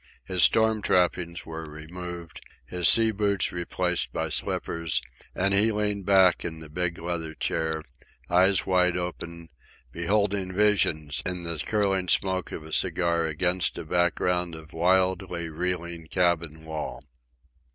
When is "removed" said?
1.69-2.41